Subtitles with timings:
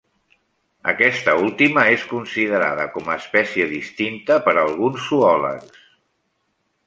[0.91, 5.85] Aquesta última és considerada com a espècie distinta per alguns zoòlegs.